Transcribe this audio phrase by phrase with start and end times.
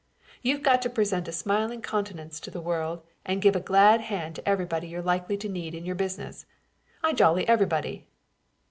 [0.41, 4.33] You've got to present a smiling countenance to the world and give the glad hand
[4.33, 6.47] to everybody you're likely to need in your business.
[7.03, 8.07] I jolly everybody!"